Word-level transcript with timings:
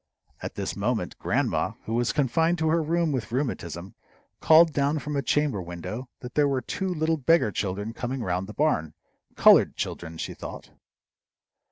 At 0.41 0.55
this 0.55 0.75
moment, 0.75 1.15
grandma, 1.19 1.73
who 1.85 1.93
was 1.93 2.11
confined 2.11 2.57
to 2.57 2.69
her 2.69 2.81
room 2.81 3.11
with 3.11 3.31
rheumatism, 3.31 3.93
called 4.39 4.73
down 4.73 4.97
from 4.97 5.15
a 5.15 5.21
chamber 5.21 5.61
window 5.61 6.09
that 6.21 6.33
there 6.33 6.47
were 6.47 6.61
two 6.61 6.91
little 6.91 7.17
beggar 7.17 7.51
children 7.51 7.93
coming 7.93 8.23
round 8.23 8.47
the 8.47 8.53
barn 8.55 8.95
colored 9.35 9.75
children, 9.75 10.17
she 10.17 10.33
thought. 10.33 10.71